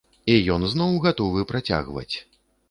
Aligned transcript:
І 0.35 0.37
ён 0.53 0.65
зноў 0.71 0.97
гатовы 1.03 1.45
працягваць. 1.53 2.15